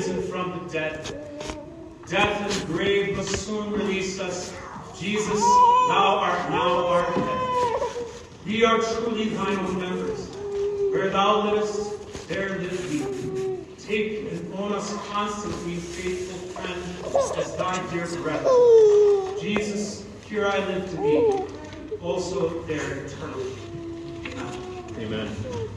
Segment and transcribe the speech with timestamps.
[0.00, 0.96] risen from the dead.
[2.06, 4.50] Death and grave must soon release us.
[4.98, 7.82] Jesus, thou art now our head.
[8.46, 10.26] We are truly thine own members.
[10.90, 13.58] Where thou livest, there live we.
[13.76, 19.38] Take and own us constantly, faithful friend, as thy dear brother.
[19.38, 23.52] Jesus, here I live to be, also there eternally.
[24.96, 24.96] Amen.
[24.98, 25.68] Amen.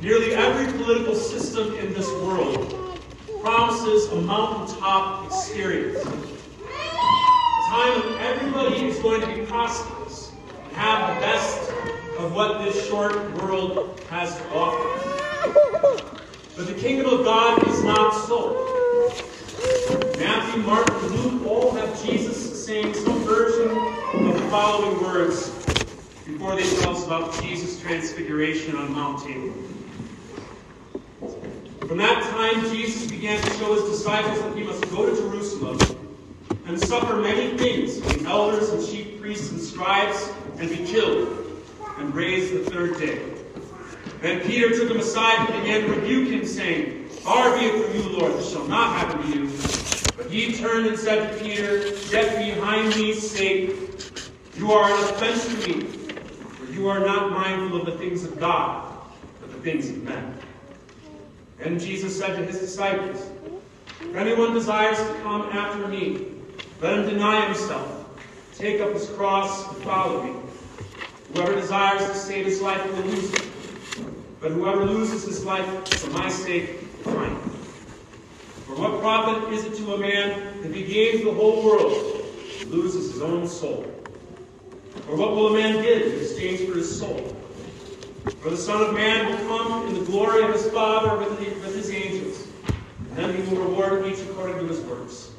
[0.00, 2.81] Nearly every political system in this world
[3.42, 5.98] promises a mountaintop experience.
[5.98, 10.30] A time when everybody is going to be prosperous
[10.68, 11.70] and have the best
[12.18, 14.88] of what this short world has to offer.
[16.56, 18.68] But the kingdom of God is not so.
[20.18, 25.48] Matthew, Mark, and Luke all have Jesus saying some version of the following words
[26.24, 29.52] before they tell us about Jesus' transfiguration on Mount Tabor.
[31.92, 35.78] From that time, Jesus began to show his disciples that he must go to Jerusalem
[36.64, 41.62] and suffer many things from elders and chief priests and scribes and be killed
[41.98, 43.20] and raised the third day.
[44.22, 47.94] Then Peter took him aside and began to rebuke him, saying, Far be it from
[47.94, 49.44] you, Lord, this shall not happen to you.
[50.16, 53.90] But he turned and said to Peter, Get behind me, Satan.
[54.56, 58.40] You are an offense to me, for you are not mindful of the things of
[58.40, 58.96] God,
[59.42, 60.38] but the things of men.
[61.62, 63.24] Then Jesus said to his disciples,
[64.00, 66.26] If anyone desires to come after me,
[66.80, 68.04] let him deny himself,
[68.52, 70.40] take up his cross, and follow me.
[71.32, 74.40] Whoever desires to save his life will lose it.
[74.40, 75.66] But whoever loses his life
[76.00, 77.44] for my sake will find it.
[78.66, 82.72] For what profit is it to a man if he gains the whole world and
[82.72, 83.84] loses his own soul?
[85.06, 87.41] Or what will a man give in exchange for his soul?
[88.22, 91.74] For the Son of Man will come in the glory of his Father with, with
[91.74, 92.46] his angels,
[92.98, 95.32] and then he will reward each according to his works.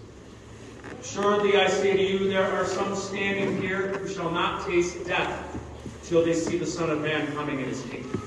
[1.02, 5.60] Surely I say to you, there are some standing here who shall not taste death
[6.04, 8.22] till they see the Son of Man coming in his kingdom.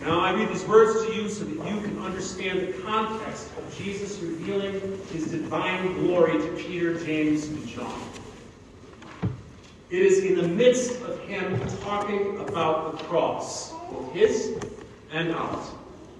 [0.00, 3.76] Now, I read these words to you so that you can understand the context of
[3.76, 8.00] Jesus revealing his divine glory to Peter, James, and John.
[9.90, 14.58] It is in the midst of him talking about the cross, both his
[15.10, 15.70] and ours.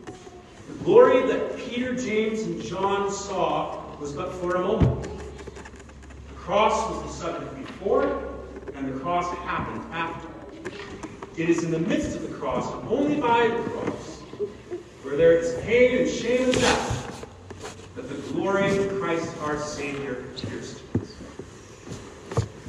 [0.07, 5.03] The glory that Peter, James, and John saw was but for a moment.
[5.03, 8.31] The cross was the subject before,
[8.75, 10.29] and the cross happened after.
[11.37, 14.21] It is in the midst of the cross, and only by the cross,
[15.03, 17.27] where there is pain and shame and death,
[17.97, 20.88] that the glory of Christ our Savior appears to.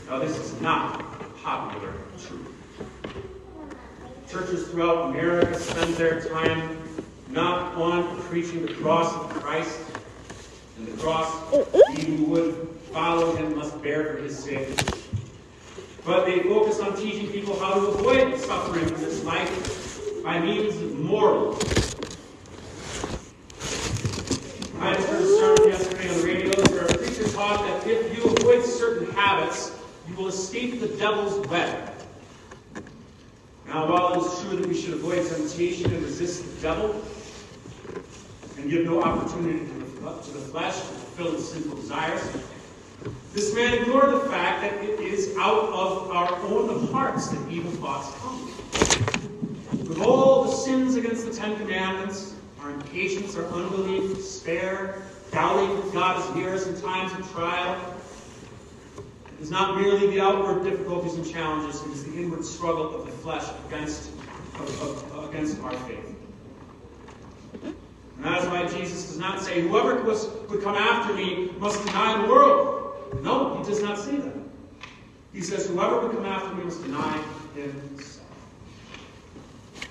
[0.10, 1.04] Now, this is not
[1.44, 2.52] popular truth.
[4.28, 6.80] Churches throughout America spend their time
[7.30, 9.80] not on preaching the cross of Christ
[10.78, 11.32] and the cross
[11.96, 14.76] he who would follow him must bear for his sake.
[16.04, 20.76] But they focus on teaching people how to avoid suffering in this life by means
[20.82, 21.62] of morals.
[24.80, 28.24] I heard a sermon yesterday on the radio where a preacher taught that if you
[28.24, 29.79] avoid certain habits,
[30.10, 31.94] you will escape the devil's web.
[33.68, 37.02] Now, while it is true that we should avoid temptation and resist the devil,
[38.58, 42.22] and give no opportunity to the, flesh to fulfill its sinful desires,
[43.34, 47.72] this man ignored the fact that it is out of our own hearts that evil
[47.74, 48.46] thoughts come.
[49.88, 55.94] With all the sins against the Ten Commandments, our impatience, our unbelief, despair, doubting that
[55.94, 57.99] God is near us in times of trial,
[59.42, 63.12] is not merely the outward difficulties and challenges, it is the inward struggle of the
[63.12, 64.12] flesh against,
[64.56, 66.16] of, of, against our faith.
[67.64, 67.76] And
[68.26, 72.28] that is why Jesus does not say, Whoever would come after me must deny the
[72.28, 73.24] world.
[73.24, 74.34] No, he does not say that.
[75.32, 77.24] He says, Whoever would come after me must deny
[77.56, 78.26] himself.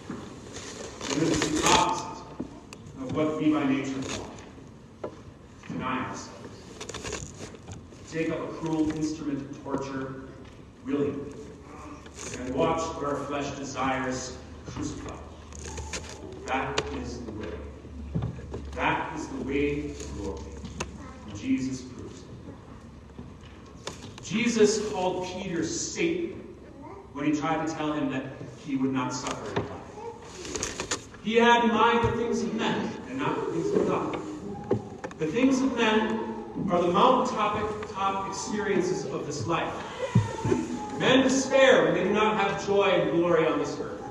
[0.08, 2.22] And this is the opposite
[3.00, 4.28] of what we by nature want.
[5.68, 6.37] take
[8.16, 10.22] up a cruel instrument of torture
[10.86, 11.30] willingly
[12.38, 15.18] and watch what our flesh desires crucified.
[16.46, 17.52] That is the way.
[18.72, 20.40] That is the way to glory.
[21.36, 22.26] Jesus proves it.
[24.24, 26.56] Jesus called Peter Satan
[27.12, 28.24] when he tried to tell him that
[28.66, 31.08] he would not suffer in life.
[31.22, 34.18] He had in mind the things of men and not the things of God.
[35.18, 36.27] The things of men
[36.70, 39.72] are the mountaintop top experiences of this life.
[40.98, 44.02] Men despair when they do not have joy and glory on this earth.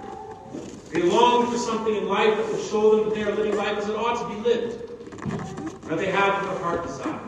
[0.91, 3.77] They long for something in life that will show them that they are living life
[3.77, 7.23] as it ought to be lived, that they have what their heart desires.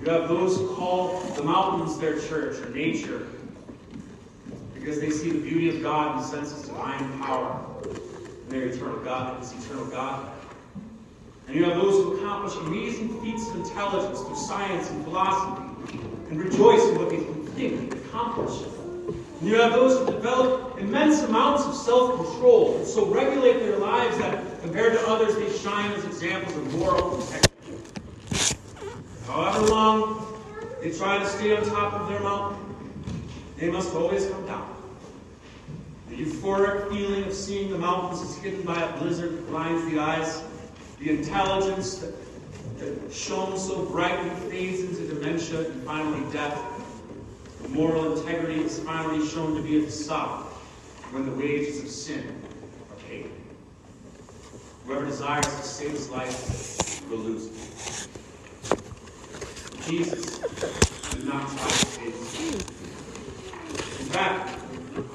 [0.00, 3.26] You have those who call the mountains their church or nature
[4.74, 8.98] because they see the beauty of God and sense His divine power and their eternal
[9.00, 10.30] God, His eternal God.
[11.50, 15.64] And you have those who accomplish amazing feats of intelligence through science and philosophy
[16.28, 18.68] and rejoice in what they can think and accomplish.
[19.40, 24.16] And you have those who develop immense amounts of self-control and so regulate their lives
[24.18, 27.48] that compared to others they shine as examples of moral integrity.
[29.26, 30.36] However long
[30.80, 32.64] they try to stay on top of their mountain,
[33.56, 34.72] they must always come down.
[36.10, 39.98] The euphoric feeling of seeing the mountains is hidden by a blizzard that blinds the
[39.98, 40.44] eyes
[41.00, 42.14] the intelligence that,
[42.78, 46.60] that shone so brightly fades into dementia and finally death.
[47.62, 50.44] The moral integrity is finally shown to be a facade
[51.10, 52.42] when the wages of sin
[52.90, 53.30] are paid.
[54.84, 58.08] Whoever desires to save his life will lose it.
[59.88, 64.00] Jesus did not try to save his life.
[64.00, 64.50] In fact,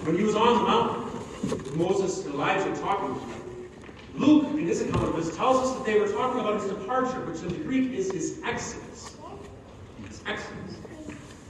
[0.03, 3.19] when he was on the mountain, Moses and Elijah talking
[4.17, 7.19] Luke, in his account of this, tells us that they were talking about his departure,
[7.21, 9.17] which in the Greek is his exodus.
[10.07, 10.77] His exodus.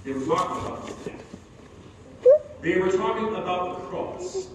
[0.03, 1.25] They were talking about his death.
[2.61, 4.47] They were talking about the cross.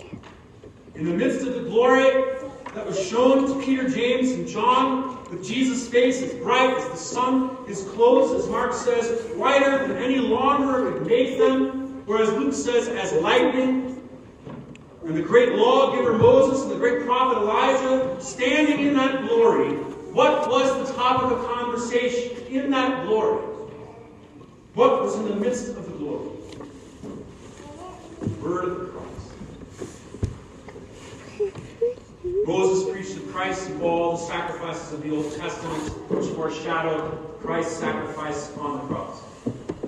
[0.97, 2.11] In the midst of the glory
[2.75, 6.97] that was shown to Peter, James, and John, with Jesus' face as bright as the
[6.97, 12.55] sun, his clothes, as Mark says, whiter than any launderer could make them, whereas Luke
[12.55, 13.90] says, as lightning,
[15.11, 19.73] and the great lawgiver Moses and the great prophet Elijah standing in that glory,
[20.13, 23.43] what was the topic of conversation in that glory?
[24.75, 26.31] What was in the midst of the glory?
[28.21, 29.33] The word of the cross.
[32.47, 37.79] Moses preached the Christ of all the sacrifices of the Old Testament, which foreshadowed Christ's
[37.79, 39.23] sacrifice on the cross.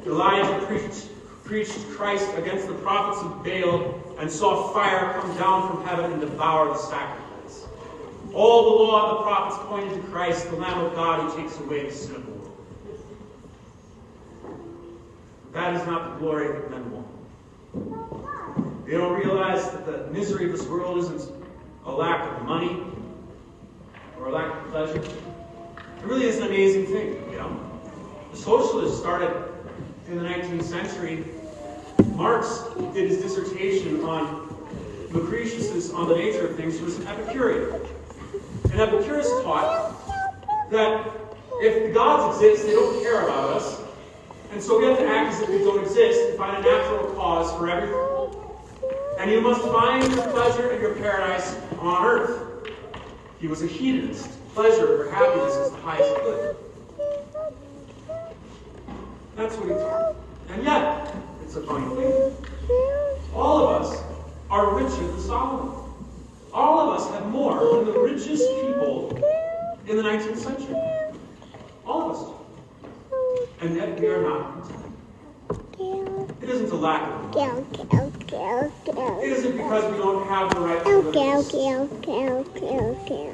[0.04, 1.10] Elijah preached,
[1.52, 6.18] preached Christ against the prophets of Baal and saw fire come down from heaven and
[6.22, 7.66] devour the sacrifice.
[8.32, 11.58] All the law and the prophets pointed to Christ, the Lamb of God who takes
[11.58, 12.56] away the sin of the world.
[15.52, 18.86] That is not the glory that men want.
[18.86, 21.30] They don't realize that the misery of this world isn't
[21.84, 22.82] a lack of money
[24.18, 25.02] or a lack of pleasure.
[25.02, 27.60] It really is an amazing thing, you know.
[28.30, 29.52] The socialists started
[30.08, 31.24] in the 19th century
[32.14, 32.64] Marx
[32.94, 34.48] did his dissertation on
[35.10, 37.80] Lucretius's on the nature of things, he was an Epicurean.
[38.70, 39.94] And Epicurus taught
[40.70, 41.10] that
[41.60, 43.80] if the gods exist, they don't care about us.
[44.52, 47.12] And so we have to act as if they don't exist and find a natural
[47.14, 48.12] cause for everything.
[49.18, 52.68] And you must find your pleasure and your paradise on earth.
[53.38, 54.30] He was a hedonist.
[54.54, 56.56] Pleasure or happiness is the highest good.
[59.36, 60.16] That's what he taught.
[60.50, 61.14] And yet,
[61.54, 62.32] it's a funny thing.
[63.34, 64.02] All of us
[64.48, 65.84] are richer than Solomon.
[66.54, 69.10] All of us have more than the richest people
[69.86, 70.76] in the 19th century.
[71.86, 72.22] All of us.
[73.60, 74.94] And yet we are not content.
[76.42, 77.32] It isn't a lack of.
[79.22, 80.90] It isn't because we don't have the right to.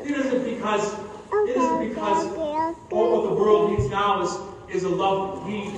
[0.05, 2.27] It isn't because it isn't because
[2.91, 4.37] all what the world needs now is,
[4.75, 5.71] is a love that we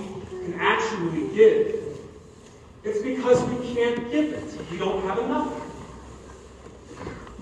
[0.45, 1.80] can actually give.
[2.83, 4.71] It's because we can't give it.
[4.71, 5.53] We don't have enough.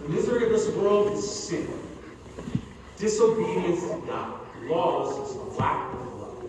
[0.02, 1.68] The misery of this world is sin,
[2.96, 6.42] disobedience to God, lawlessness, lack of love.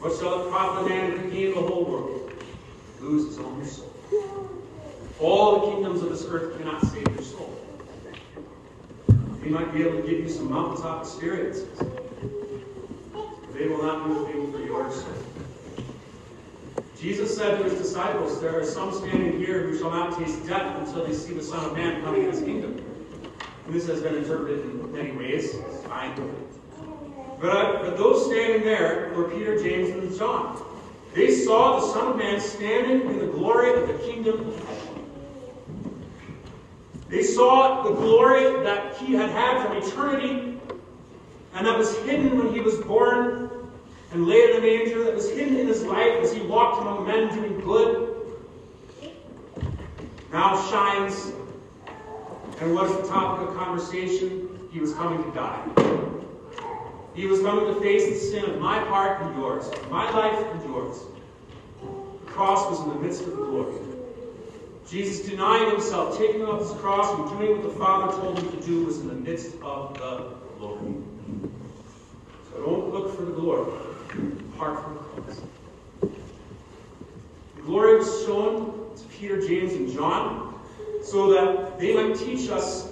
[0.00, 2.32] What shall it profit man if he gain the whole world,
[3.00, 3.92] lose his own soul?
[5.20, 7.52] All the kingdoms of this earth cannot save your soul.
[9.40, 11.78] They might be able to give you some mountaintop experiences.
[11.78, 15.35] but They will not do a thing for your soul.
[16.98, 20.76] Jesus said to his disciples, There are some standing here who shall not taste death
[20.78, 22.82] until they see the Son of Man coming in his kingdom.
[23.66, 25.56] And this has been interpreted in many ways.
[25.86, 26.14] Fine.
[27.40, 30.62] But, uh, but those standing there were Peter, James, and John.
[31.14, 34.54] They saw the Son of Man standing in the glory of the kingdom.
[37.08, 40.46] They saw the glory that he had had from eternity
[41.56, 43.50] and that was hidden when he was born
[44.12, 47.06] and laid in a manger, that was hidden in his life as he walked among
[47.06, 48.16] men doing good,
[50.32, 51.32] now shines
[52.60, 54.68] and was the topic of conversation.
[54.72, 55.62] He was coming to die.
[57.14, 60.64] He was coming to face the sin of my heart and yours, my life and
[60.64, 61.00] yours.
[61.80, 63.76] The cross was in the midst of the glory.
[64.86, 68.66] Jesus denying himself, taking up his cross, and doing what the Father told him to
[68.66, 70.94] do was in the midst of the glory.
[72.50, 73.95] So don't look for the glory
[74.56, 75.40] apart from cross.
[76.00, 80.58] The glory was shown to Peter, James, and John
[81.02, 82.90] so that they might teach us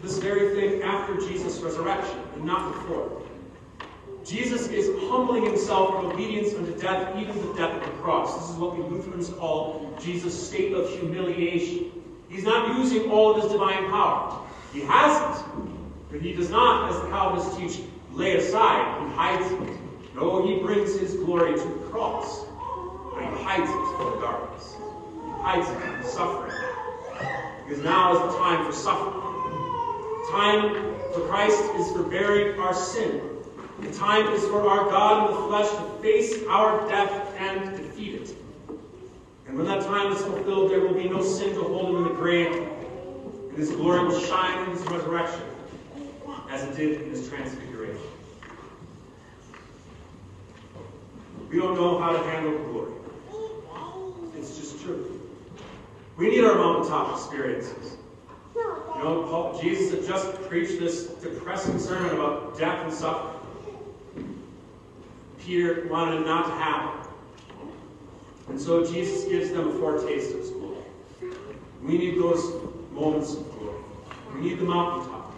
[0.00, 3.22] this very thing after Jesus' resurrection and not before.
[4.24, 8.38] Jesus is humbling himself in obedience unto death, even the death of the cross.
[8.38, 11.90] This is what we Lutherans call Jesus' state of humiliation.
[12.30, 14.40] He's not using all of his divine power.
[14.72, 15.44] He has it,
[16.10, 19.02] but he does not, as the Calvinists teach, lay aside.
[19.02, 19.79] He hides it.
[20.14, 22.44] No, he brings his glory to the cross,
[23.14, 24.76] but he hides it from the darkness.
[24.76, 26.52] He hides it from suffering.
[27.64, 29.20] Because now is the time for suffering.
[30.32, 33.20] Time for Christ is for bearing our sin.
[33.80, 38.14] The time is for our God in the flesh to face our death and defeat
[38.16, 38.36] it.
[39.46, 42.04] And when that time is fulfilled, there will be no sin to hold him in
[42.04, 42.52] the grave.
[42.52, 45.42] And his glory will shine in his resurrection,
[46.50, 47.69] as it did in his transfiguration.
[51.50, 52.92] We don't know how to handle glory.
[54.36, 55.20] It's just true.
[56.16, 57.96] We need our mountaintop experiences.
[58.54, 58.62] You
[59.02, 63.40] know, Paul, Jesus had just preached this depressing sermon about death and suffering.
[65.40, 67.10] Peter wanted it not to happen.
[68.48, 70.84] And so Jesus gives them a foretaste of his glory.
[71.82, 73.82] We need those moments of glory.
[74.34, 75.34] We need the mountaintop.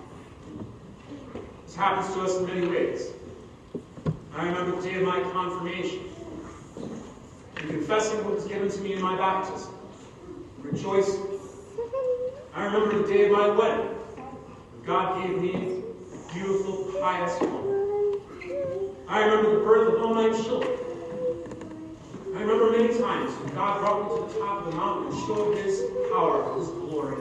[1.64, 3.12] This happens to us in many ways.
[4.34, 6.04] I remember the day of my confirmation
[7.56, 9.74] and confessing what was given to me in my baptism,
[10.62, 11.38] rejoicing.
[12.54, 13.86] I remember the day of my wedding.
[13.86, 15.82] when God gave me
[16.14, 18.20] a beautiful, pious woman.
[19.06, 20.78] I remember the birth of all my children.
[22.34, 25.26] I remember many times when God brought me to the top of the mountain and
[25.26, 27.16] showed His power, His glory,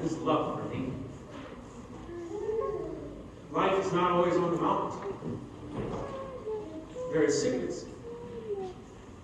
[0.00, 0.90] His love for me.
[3.52, 5.05] Life is not always on the mountain.
[7.16, 7.86] There is sickness.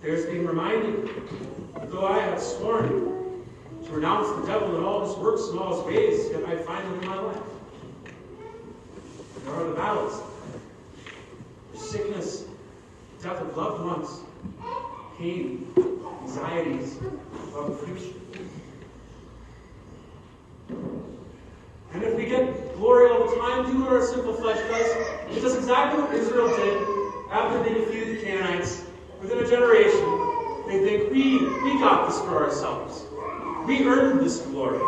[0.01, 1.11] There's being reminded
[1.91, 3.45] though I have sworn
[3.85, 6.83] to renounce the devil and all his works and all his ways, yet I find
[6.87, 7.37] them in my life.
[9.45, 10.23] There are the battles.
[11.75, 12.45] Sickness,
[13.21, 14.21] death of loved ones,
[15.19, 15.71] pain,
[16.23, 16.97] anxieties
[17.53, 18.17] of the future.
[21.93, 25.37] And if we get glory all the time, do what our simple flesh does.
[25.37, 26.92] It does exactly what Israel did
[27.33, 28.83] after they defeated the Canaanites.
[29.19, 29.99] Within a generation,
[30.67, 33.05] they think, we, we got this for ourselves.
[33.65, 34.79] We earned this glory.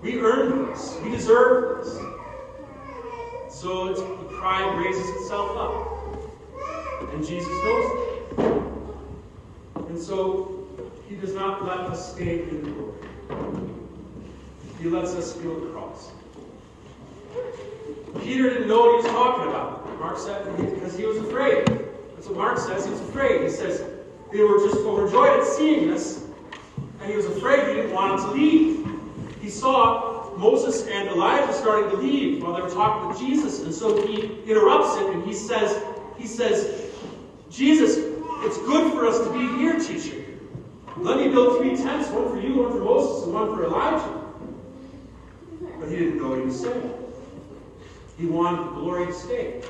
[0.00, 0.96] We earned this.
[1.02, 1.94] We deserve this.
[3.50, 7.12] So the pride raises itself up.
[7.12, 8.38] And Jesus knows it.
[9.88, 10.66] And so
[11.08, 13.70] he does not let us stay in the glory.
[14.80, 16.10] He lets us feel the cross.
[18.22, 19.75] Peter didn't know what he was talking about.
[19.98, 21.66] Mark said because he was afraid.
[22.14, 22.84] That's what Mark says.
[22.84, 23.42] He was afraid.
[23.42, 23.82] He says
[24.32, 26.24] they were just overjoyed at seeing this,
[27.00, 27.68] and he was afraid.
[27.68, 28.86] He didn't want him to leave.
[29.40, 33.72] He saw Moses and Elijah starting to leave while they were talking with Jesus, and
[33.72, 35.82] so he interrupts it and he says,
[36.18, 36.92] he says,
[37.50, 40.22] Jesus, it's good for us to be here, teacher.
[40.98, 44.22] Let me build three tents, one for you, one for Moses, and one for Elijah.
[45.78, 46.94] But he didn't know what he was saying.
[48.18, 49.62] He wanted the glory to stay.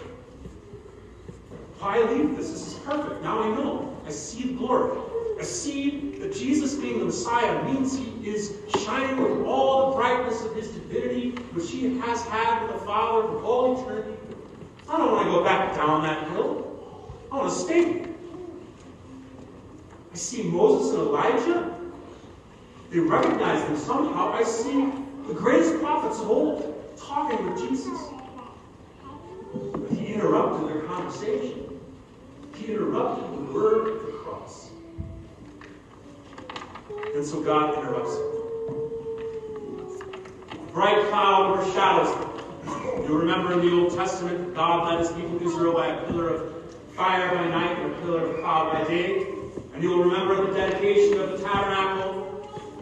[1.78, 2.50] Why I leave this?
[2.50, 3.22] This is perfect.
[3.22, 3.96] Now I know.
[4.06, 4.98] I see the glory.
[5.38, 10.42] I see that Jesus being the Messiah means he is shining with all the brightness
[10.44, 14.16] of his divinity, which he has had with the Father for all eternity.
[14.88, 17.12] I don't want to go back down that hill.
[17.30, 18.06] I want to stay.
[20.12, 21.78] I see Moses and Elijah.
[22.90, 24.32] They recognize them somehow.
[24.32, 24.90] I see
[25.26, 27.98] the greatest prophets of old talking with Jesus.
[29.52, 31.65] But he interrupted their conversation.
[32.56, 34.70] He interrupted the word of the cross.
[37.14, 38.22] And so God interrupts him.
[40.52, 42.32] A bright cloud overshadows them.
[43.04, 46.28] You will remember in the Old Testament, God led his people Israel by a pillar
[46.30, 49.26] of fire by night and a pillar of cloud by day.
[49.74, 52.26] And you will remember the dedication of the tabernacle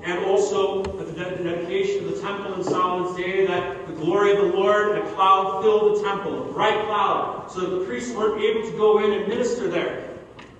[0.04, 4.56] and also at the dedication of the temple in Solomon's day that glory of the
[4.56, 8.40] Lord, and a cloud filled the temple, a bright cloud, so that the priests weren't
[8.42, 10.10] able to go in and minister there.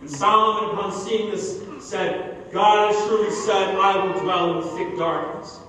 [0.01, 4.99] And Solomon, upon seeing this, said, God has surely said, I will dwell in thick
[4.99, 5.61] darkness.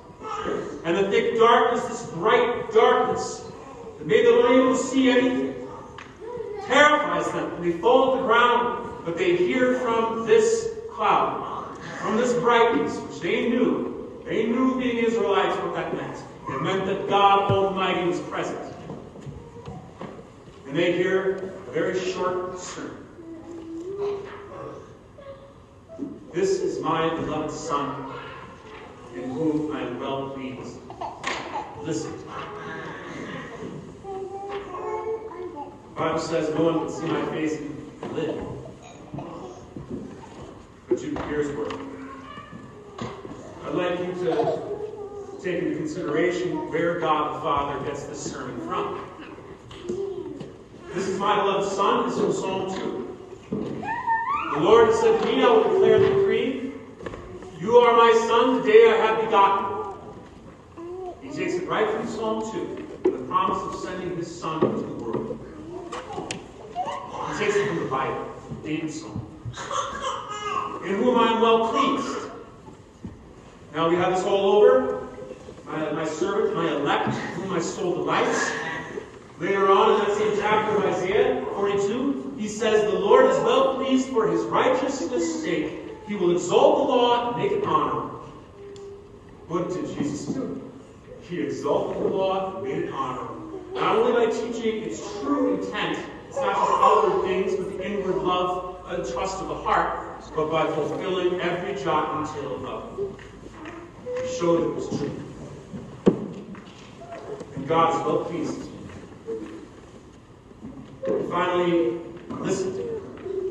[0.84, 3.50] And the thick darkness, this bright darkness,
[3.98, 5.68] that made them unable to see anything,
[6.68, 7.54] terrifies them.
[7.56, 12.98] And they fall to the ground, but they hear from this cloud, from this brightness,
[13.00, 14.22] which they knew.
[14.26, 16.18] They knew being Israelites what that meant.
[16.48, 18.74] It meant that God Almighty was present.
[20.68, 22.98] And they hear a very short sermon.
[26.32, 28.12] This is my beloved Son,
[29.16, 30.78] in whom I am well pleased.
[31.82, 32.12] Listen
[35.96, 37.58] The Bible says no one can see my face
[38.02, 38.44] and live.
[40.90, 41.74] But you, here's word.
[43.66, 44.85] I'd like you to
[45.46, 49.00] take into consideration where God the Father gets this sermon from.
[50.92, 53.88] This is my beloved Son, is from Psalm 2.
[54.56, 56.72] The Lord said to me, I will declare the decree.
[57.60, 59.94] You are my son, today I have begotten.
[61.22, 64.94] He takes it right from Psalm 2, the promise of sending his son into the
[64.94, 65.40] world.
[66.74, 68.32] He takes it from the Bible,
[68.64, 69.30] David's song.
[70.88, 72.32] In whom I am well pleased.
[73.76, 75.05] Now we have this all over.
[75.66, 78.52] My, my servant, my elect, whom my soul delights.
[79.40, 83.76] Later on in that same chapter of Isaiah 42, he says, The Lord is well
[83.76, 85.80] pleased for his righteousness' sake.
[86.08, 88.20] He will exalt the law and make it honorable.
[89.48, 90.72] What did Jesus do?
[91.22, 93.62] He exalted the law and made it honorable.
[93.74, 98.18] Not only by teaching its true intent, it's not just outward things, but the inward
[98.18, 104.22] love and trust of the heart, but by fulfilling every jot and tittle of it.
[104.24, 105.12] He showed it was true.
[107.66, 108.70] And God is well pleased
[111.32, 111.98] Finally,
[112.30, 112.78] listen.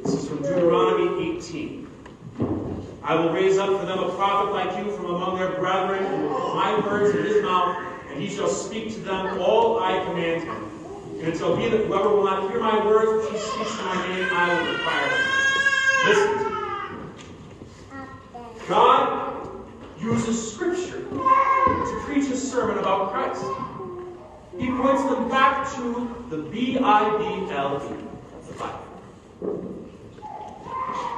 [0.04, 1.88] This is from Deuteronomy 18.
[3.02, 6.22] I will raise up for them a prophet like you from among their brethren, and
[6.22, 7.76] will put my words in his mouth,
[8.08, 10.64] and he shall speak to them all I command him.
[11.18, 13.84] And it shall be that whoever will not hear my words which he speaks in
[13.84, 15.18] my name, I will require him.
[16.08, 16.34] Listen.
[18.68, 19.42] God
[20.00, 23.44] uses Scripture to preach a sermon about Christ.
[24.58, 27.96] He points them back to the B-I-B-L-E,
[28.46, 28.84] the Bible.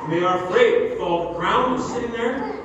[0.03, 2.57] And they are afraid fall to the ground and sitting there.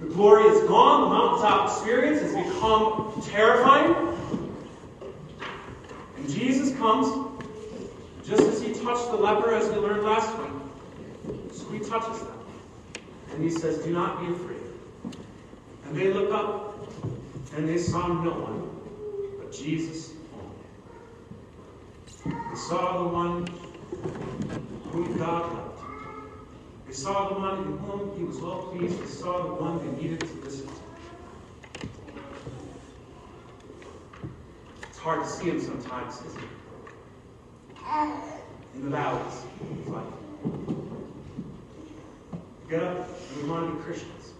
[0.00, 1.02] The glory is gone.
[1.02, 3.94] The mountaintop experience has become terrifying.
[6.16, 7.40] And Jesus comes,
[8.24, 10.50] just as he touched the leper, as we learned last week.
[11.52, 12.38] So he touches them.
[13.32, 14.60] And he says, Do not be afraid.
[15.86, 16.86] And they look up,
[17.56, 18.77] and they saw no one
[19.52, 20.56] Jesus only.
[22.50, 23.46] They saw the one
[24.90, 25.82] whom God loved.
[26.86, 29.00] They saw the one in whom he was well pleased.
[29.00, 30.72] They saw the one they needed to listen to.
[34.88, 36.48] It's hard to see him sometimes, isn't it?
[38.74, 40.04] In the valleys of life.
[42.68, 44.34] Get up and we want to be Christians.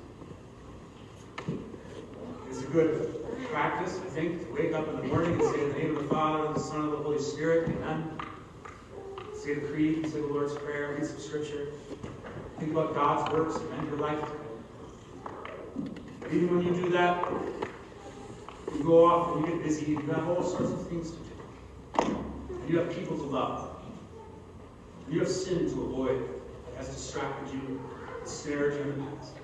[2.51, 3.18] It's a good
[3.51, 6.09] practice, I think, to wake up in the morning and say the name of the
[6.09, 8.19] Father, and the Son, and the Holy Spirit, Amen.
[9.35, 11.69] Say the creed, say the Lord's Prayer, read some scripture.
[12.59, 14.31] Think about God's works, amend your life.
[16.27, 17.25] Even when you do that,
[18.75, 22.17] you go off and you get busy, you have all sorts of things to do.
[22.51, 23.77] And you have people to love.
[25.07, 26.29] And you have sin to avoid
[26.75, 27.81] that has distracted you,
[28.25, 29.38] snared you in the past.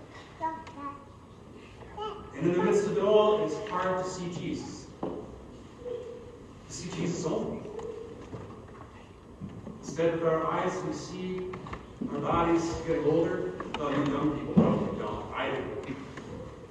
[2.36, 4.86] And in the midst of it all, it's hard to see Jesus.
[5.00, 5.12] To
[6.68, 7.60] see Jesus only.
[9.80, 11.40] Instead, with our eyes, we see
[12.12, 13.52] our bodies getting older.
[13.78, 15.32] Well, you young people probably don't.
[15.34, 15.96] I do.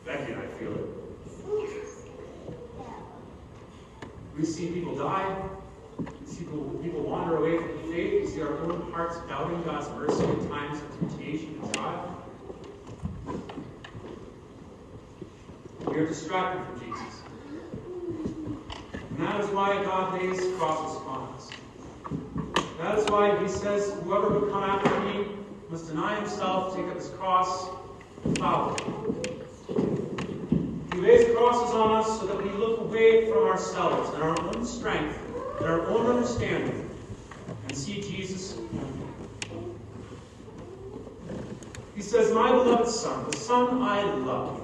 [0.06, 0.94] Becky and I feel it.
[4.38, 5.50] We see people die.
[6.00, 8.24] We see people, people wander away from the faith.
[8.24, 12.13] We see our own hearts doubting God's mercy in times of temptation and trial.
[15.94, 17.22] We are distracted from Jesus.
[18.92, 21.52] And that is why God lays crosses upon us.
[22.80, 25.28] That is why he says, Whoever would come after me
[25.70, 27.70] must deny himself, take up his cross,
[28.24, 28.76] and follow.
[30.92, 34.66] He lays crosses on us so that we look away from ourselves and our own
[34.66, 35.20] strength
[35.60, 36.90] and our own understanding
[37.68, 38.58] and see Jesus.
[41.94, 44.63] He says, My beloved Son, the Son I love.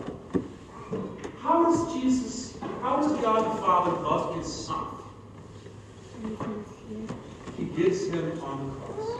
[1.41, 4.87] How does Jesus, how does God the Father love his Son?
[7.57, 9.19] He gives him on the cross.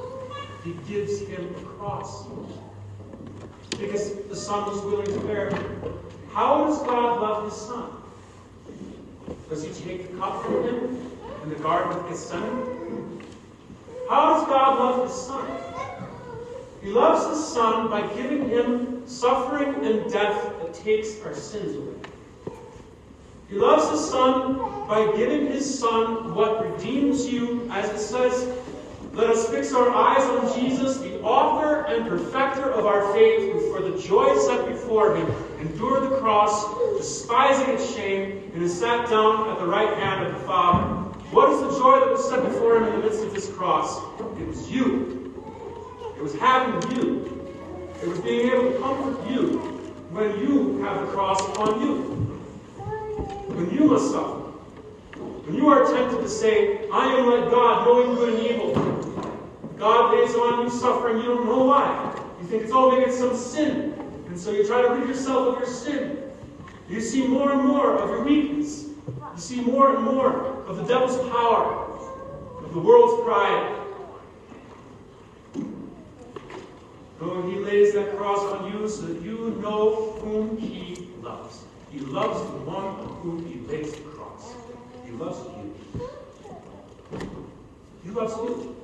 [0.64, 2.28] He gives him a cross.
[3.72, 5.62] Because the Son was willing to bear it.
[6.34, 7.92] How does God love his Son?
[9.50, 11.12] Does he take the cup from him
[11.44, 13.24] in the Garden of Gethsemane?
[14.10, 15.48] How does God love his Son?
[16.82, 22.09] He loves his Son by giving him suffering and death that takes our sins away.
[23.50, 24.58] He loves his Son
[24.88, 28.48] by giving his Son what redeems you, as it says,
[29.14, 33.74] let us fix our eyes on Jesus, the author and perfecter of our faith, who
[33.74, 35.28] for the joy set before him
[35.60, 36.64] endured the cross,
[36.98, 40.86] despising its shame, and is sat down at the right hand of the Father.
[41.32, 43.98] What is the joy that was set before him in the midst of his cross?
[44.40, 45.34] It was you.
[46.16, 47.52] It was having you.
[48.02, 49.60] It was being able to comfort you
[50.12, 52.29] when you have the cross upon you.
[53.56, 54.40] When you must suffer.
[55.46, 58.74] When you are tempted to say, I am like God, knowing good and evil,
[59.78, 62.16] God lays on you suffering, you don't know why.
[62.42, 63.94] You think it's all maybe it's some sin.
[64.28, 66.20] And so you try to rid yourself of your sin.
[66.88, 68.86] You see more and more of your weakness.
[69.08, 71.98] You see more and more of the devil's power,
[72.64, 73.76] of the world's pride.
[77.22, 80.99] No, he lays that cross on you so that you know whom he.
[81.92, 84.54] He loves the one on whom he lays the cross.
[85.06, 85.76] He loves you.
[88.04, 88.76] He loves you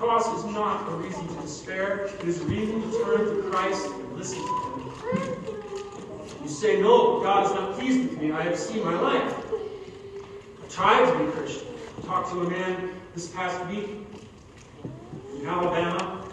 [0.00, 2.06] cross is not a reason to despair.
[2.06, 4.54] It is a reason to turn to Christ and listen to
[5.12, 5.44] Him.
[6.42, 8.32] You say, No, God is not pleased with me.
[8.32, 9.34] I have seen my life.
[10.64, 11.68] I tried to be Christian.
[11.98, 13.90] I talked to a man this past week
[15.38, 16.24] in Alabama.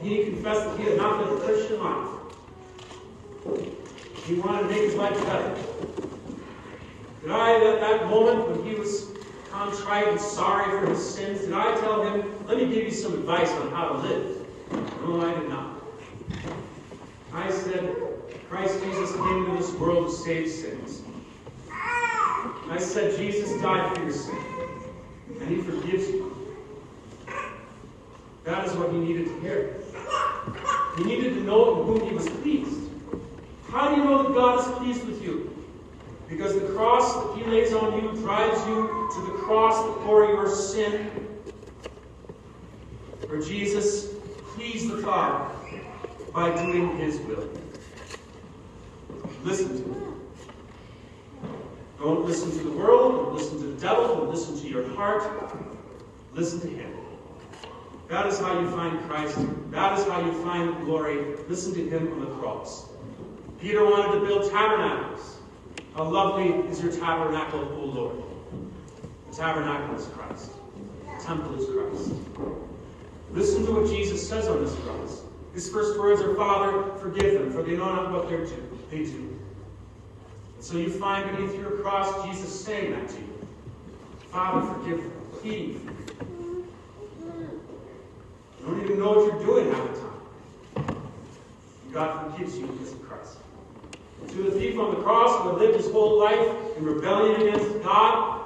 [0.00, 2.08] He confessed that he had not lived a Christian life.
[4.28, 5.54] He wanted to make his life better.
[7.22, 9.06] Did I, at that moment when he was
[9.50, 11.40] contrite and sorry for his sins?
[11.40, 14.46] Did I tell him, let me give you some advice on how to live?
[15.00, 15.82] No, I did not.
[17.32, 17.96] I said,
[18.50, 21.00] Christ Jesus came into this world to save sins.
[21.72, 24.38] I said, Jesus died for your sin,
[25.40, 26.54] and he forgives you.
[28.44, 29.80] That is what he needed to hear.
[30.98, 32.77] He needed to know in whom he was pleased.
[33.70, 35.54] How do you know that God is pleased with you?
[36.28, 40.48] Because the cross that he lays on you drives you to the cross for your
[40.48, 41.10] sin.
[43.26, 44.14] For Jesus
[44.54, 45.54] pleased the Father
[46.32, 47.48] by doing his will.
[49.42, 50.14] Listen to him.
[51.98, 55.24] Don't listen to the world, don't listen to the devil, don't listen to your heart.
[56.32, 56.92] Listen to him.
[58.08, 59.36] That is how you find Christ.
[59.70, 61.36] That is how you find glory.
[61.48, 62.88] Listen to him on the cross.
[63.60, 65.38] Peter wanted to build tabernacles.
[65.94, 68.22] How lovely is your tabernacle, O Lord.
[69.30, 70.52] The tabernacle is Christ.
[71.04, 72.12] The temple is Christ.
[73.32, 75.22] Listen to what Jesus says on this cross.
[75.54, 78.78] His first words are, Father, forgive them, for they know not what they're do.
[78.90, 79.38] They do.
[80.54, 83.48] And so you find beneath your cross Jesus saying that to you.
[84.30, 86.66] Father, forgive them, pleading you.
[88.60, 91.02] You don't even know what you're doing half the time.
[91.92, 93.38] God forgives you because of Christ.
[94.26, 97.82] To the thief on the cross who had lived his whole life in rebellion against
[97.82, 98.38] God,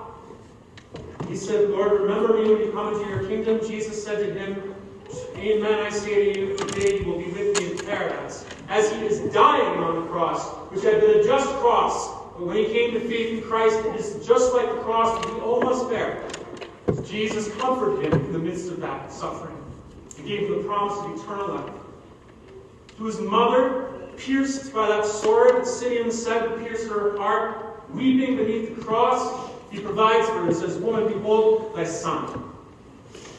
[1.29, 3.61] he said, Lord, remember me when you come into your kingdom.
[3.67, 4.75] Jesus said to him,
[5.37, 8.45] Amen, I say to you, today you will be with me in paradise.
[8.69, 12.57] As he is dying on the cross, which had been a just cross, but when
[12.57, 15.61] he came to faith in Christ, it is just like the cross that we all
[15.61, 16.23] must bear.
[17.05, 19.57] Jesus comforted him in the midst of that suffering.
[20.17, 21.75] He gave him the promise of eternal life.
[22.99, 28.37] To his mother, pierced by that sword that Simeon said would pierce her heart, weeping
[28.37, 32.53] beneath the cross, he provides for her and says, Woman, behold thy son.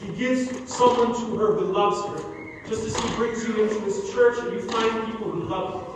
[0.00, 2.30] He gives someone to her who loves her,
[2.68, 5.94] just as he brings you into his church and you find people who love you.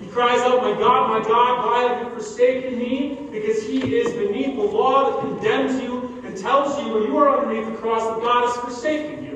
[0.00, 3.28] He cries out, My God, my God, why have you forsaken me?
[3.30, 7.40] Because he is beneath the law that condemns you and tells you when you are
[7.40, 9.29] underneath the cross that God has forsaken you.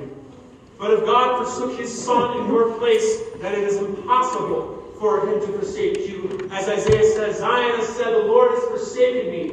[0.84, 5.40] But if God forsook his son in your place, then it is impossible for him
[5.40, 6.46] to forsake you.
[6.52, 9.52] As Isaiah says, Zion has said, The Lord has forsaken me.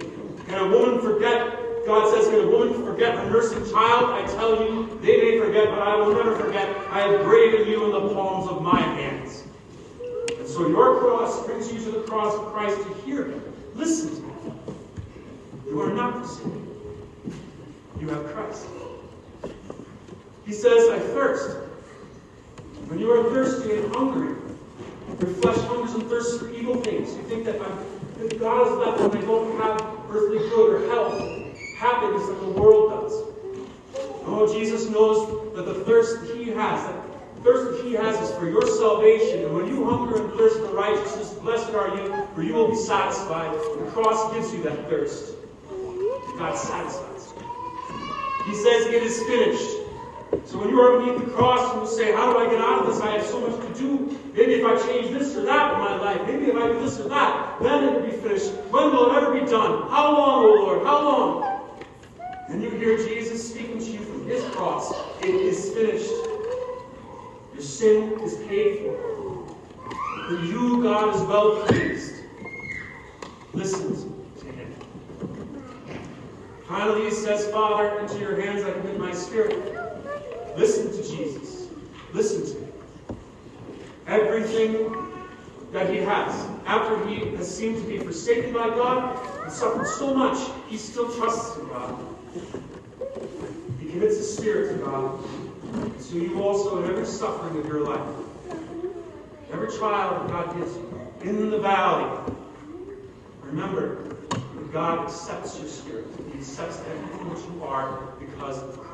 [0.49, 1.85] Can a woman forget?
[1.85, 4.09] God says, Can a woman forget a nursing child?
[4.09, 6.67] I tell you, they may forget, but I will never forget.
[6.89, 9.45] I have graven you in the palms of my hands.
[10.37, 13.41] And so your cross brings you to the cross of Christ to hear him.
[13.73, 14.59] Listen to him.
[15.65, 16.67] You are not forsaken.
[18.01, 18.67] You have Christ.
[20.45, 21.57] He says, I thirst.
[22.87, 24.35] When you are thirsty and hungry,
[25.19, 27.15] your flesh hungers and thirsts for evil things.
[27.15, 31.75] You think that, that God is left when I don't have earthly good or health,
[31.77, 33.13] happiness that the world does.
[34.25, 38.35] Oh, Jesus knows that the thirst that He has, that thirst that He has is
[38.37, 39.45] for your salvation.
[39.45, 42.75] And when you hunger and thirst for righteousness, blessed are you, for you will be
[42.75, 43.53] satisfied.
[43.53, 45.35] The cross gives you that thirst.
[46.37, 47.33] God satisfies.
[48.47, 49.80] He says, It is finished.
[50.45, 52.79] So when you are beneath the cross and you say, How do I get out
[52.79, 53.01] of this?
[53.01, 54.17] I have so much to do.
[54.33, 56.99] Maybe if I change this or that in my life, maybe if I do this
[56.99, 58.51] or that, then it will be finished.
[58.71, 59.89] When will it ever be done?
[59.89, 60.85] How long, O Lord?
[60.85, 61.61] How long?
[62.47, 64.93] And you hear Jesus speaking to you from his cross.
[65.21, 66.11] It is finished.
[67.53, 69.11] Your sin is paid for.
[70.27, 72.15] For you, God is well pleased.
[73.53, 74.73] Listen to him.
[76.67, 79.90] Finally, he says, Father, into your hands I commit my spirit.
[80.57, 81.67] Listen to Jesus.
[82.13, 82.73] Listen to him.
[84.07, 84.93] Everything
[85.71, 90.13] that he has, after he has seemed to be forsaken by God and suffered so
[90.13, 90.37] much,
[90.67, 91.97] he still trusts in God.
[93.79, 95.23] He commits his spirit to God.
[95.99, 98.05] So you also, in every suffering of your life,
[99.53, 102.33] every trial that God gives you, in the valley,
[103.43, 106.07] remember that God accepts your spirit.
[106.33, 108.90] He accepts everything that you are because of Christ.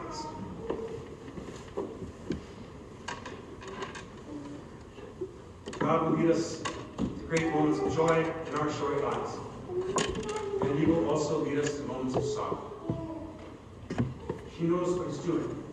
[5.87, 6.61] God will lead us
[6.97, 9.37] to great moments of joy in our short lives.
[10.61, 13.29] And He will also lead us to moments of sorrow.
[14.49, 15.63] He knows what He's doing.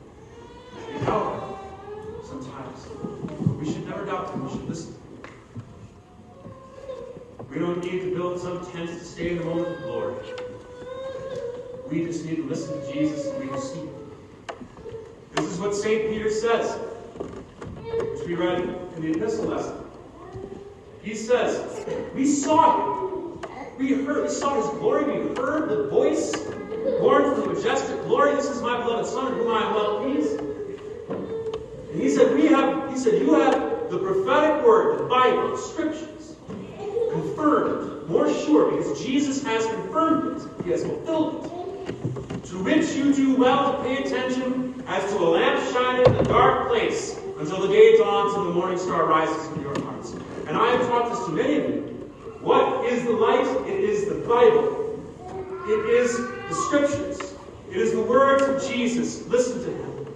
[0.87, 2.87] We doubt Him sometimes.
[3.59, 4.44] We should never doubt Him.
[4.44, 4.94] We should listen.
[7.50, 10.14] We don't need to build some tents to stay in the moment of glory.
[11.90, 13.88] We just need to listen to Jesus and we will see.
[15.35, 16.09] This is what St.
[16.09, 19.84] Peter says, which we read in the epistle lesson.
[21.03, 23.40] He says, We saw him.
[23.79, 25.05] We heard, we saw his glory.
[25.05, 26.33] We heard the voice
[27.01, 28.35] born from the majestic glory.
[28.37, 30.38] This is my beloved Son, in whom I am well pleased.
[30.38, 35.59] And he said, We have, he said, you have the prophetic word, the Bible, the
[35.59, 36.37] scriptures,
[37.12, 40.64] confirmed, more sure, because Jesus has confirmed it.
[40.64, 42.44] He has fulfilled it.
[42.47, 46.25] To which you do well to pay attention as to a lamp shining in a
[46.25, 49.93] dark place until the day dawns and the morning star rises in your hearts.
[50.55, 51.81] And I have taught this to many of you.
[52.40, 53.45] What is the light?
[53.69, 55.03] It is the Bible.
[55.67, 57.35] It is the Scriptures.
[57.69, 59.27] It is the words of Jesus.
[59.27, 60.07] Listen to him.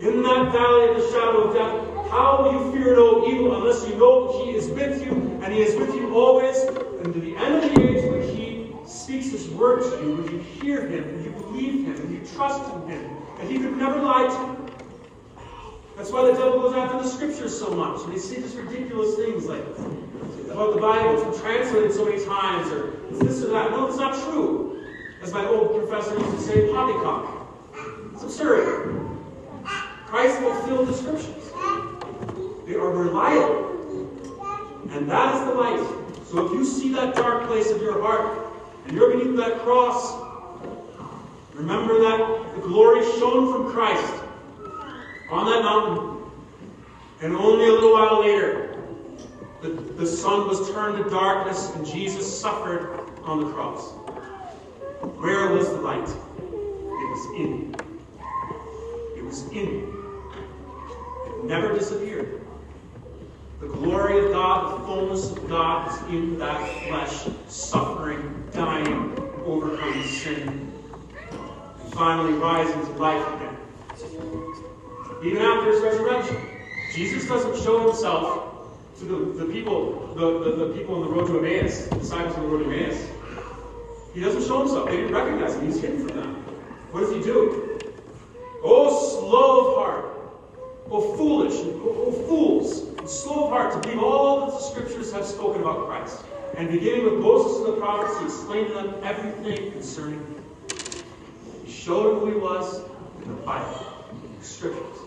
[0.00, 3.88] In that valley of the shadow of death, how will you fear no evil unless
[3.88, 6.56] you know He is with you, and He is with you always?
[6.64, 10.32] And to the end of the age, when He speaks His word to you, when
[10.32, 13.76] you hear Him, and you believe Him, and you trust in Him, and He could
[13.76, 14.65] never lie to you,
[15.96, 18.02] that's why the devil goes after the scriptures so much.
[18.04, 19.64] And they say just ridiculous things like
[20.50, 21.14] about the Bible.
[21.14, 23.70] It's been translated so many times, or it's this or that.
[23.70, 24.84] No, it's not true.
[25.22, 27.48] As my old professor used to say, poppycock.
[28.12, 29.08] It's absurd.
[30.06, 31.50] Christ fulfilled the scriptures.
[32.66, 33.72] They are reliable.
[34.90, 36.26] And that is the light.
[36.26, 38.52] So if you see that dark place of your heart,
[38.86, 40.14] and you're beneath that cross,
[41.54, 44.15] remember that the glory shone from Christ
[45.30, 46.30] on that mountain.
[47.20, 48.76] And only a little while later,
[49.62, 53.92] the, the sun was turned to darkness and Jesus suffered on the cross.
[55.18, 56.08] Where was the light?
[56.08, 57.74] It was in.
[59.16, 59.92] It was in.
[61.26, 62.42] It never disappeared.
[63.60, 70.04] The glory of God, the fullness of God is in that flesh, suffering, dying, overcoming
[70.04, 70.72] sin,
[71.80, 73.45] and finally rising to life again
[75.26, 76.36] even after his resurrection.
[76.92, 78.46] Jesus doesn't show himself
[78.98, 82.36] to the, the people, the, the, the, people on the road to Emmaus, the disciples
[82.36, 83.06] on the road to Emmaus.
[84.14, 84.88] He doesn't show himself.
[84.88, 85.66] They didn't recognize him.
[85.66, 86.34] He's hidden from them.
[86.92, 87.78] What does he do?
[88.62, 90.04] Oh, slow of heart.
[90.90, 91.54] Oh, foolish.
[91.54, 92.98] Oh, oh fools.
[92.98, 96.24] And slow of heart to believe all that the scriptures have spoken about Christ.
[96.56, 100.44] And beginning with Moses and the prophets, he explained to them everything concerning him.
[101.66, 102.80] He showed them who he was
[103.22, 105.05] in the Bible, in the scriptures.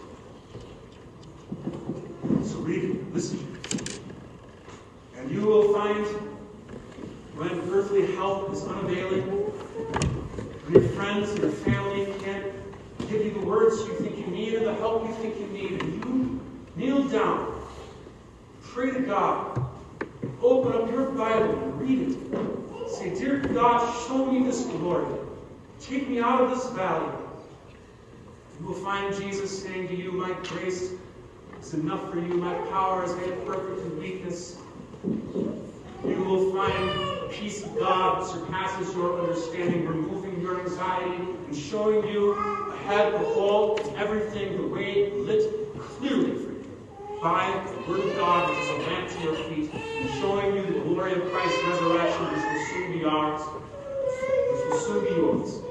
[2.70, 3.58] Read it, listen.
[5.16, 6.06] And you will find
[7.34, 12.46] when earthly help is unavailing, when your friends and your family can't
[13.10, 15.82] give you the words you think you need or the help you think you need,
[15.82, 16.42] and you
[16.76, 17.56] kneel down,
[18.62, 19.66] Pray to God.
[20.40, 22.90] Open up your Bible and read it.
[22.92, 25.08] Say, Dear God, show me this glory.
[25.80, 27.18] Take me out of this valley.
[28.60, 30.92] You will find Jesus saying to you, My grace
[31.62, 32.36] is enough for you.
[32.36, 34.58] My power is made perfect in weakness.
[35.04, 41.16] You will find peace of God that surpasses your understanding, removing your anxiety
[41.48, 46.78] and showing you ahead of all everything the way lit clearly for you
[47.22, 50.66] by the Word of God, which is a lamp to your feet, and showing you
[50.66, 55.62] the glory of Christ's resurrection, which will soon be ours, which will soon be yours.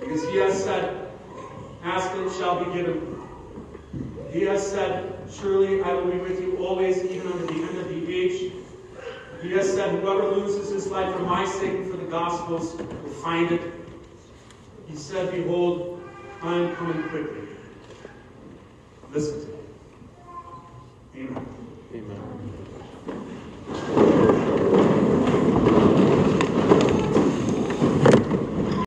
[0.00, 1.10] Because he has said,
[1.82, 3.13] Ask and it shall be given.
[4.34, 7.88] He has said, Surely I will be with you always, even unto the end of
[7.88, 8.52] the age.
[9.40, 13.10] He has said, Whoever loses his life for my sake and for the gospel's will
[13.22, 13.62] find it.
[14.88, 16.02] He said, Behold,
[16.42, 17.42] I am coming quickly.
[19.12, 21.28] Listen to me.
[21.28, 21.46] Amen.
[21.94, 22.73] Amen.